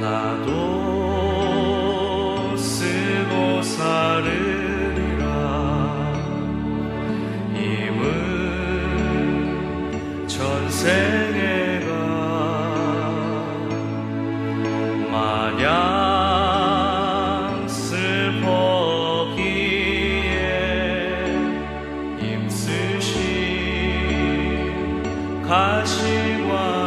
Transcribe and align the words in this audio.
나도 0.00 0.56
쓰고 2.56 3.62
사는 3.62 4.47
다시 25.48 26.42
와 26.42 26.77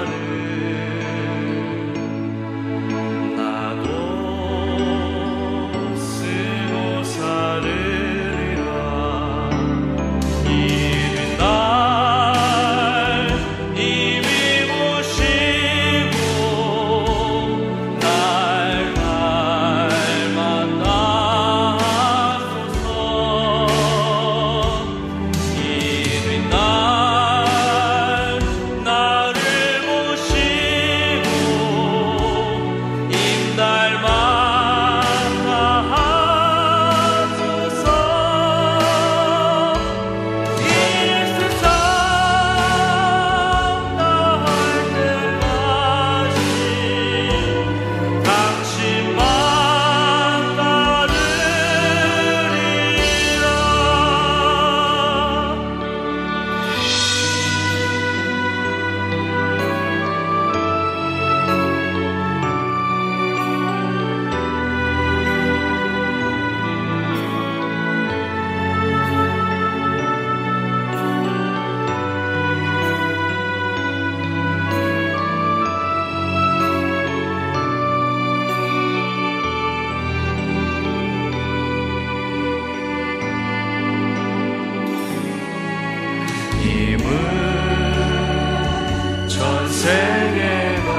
세계가 89.82 90.92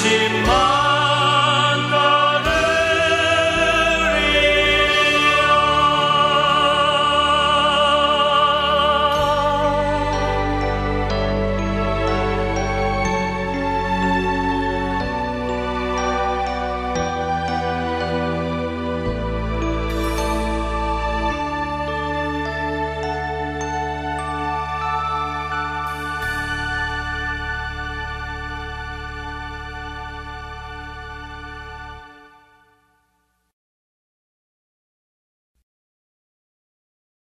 주신 0.00 0.59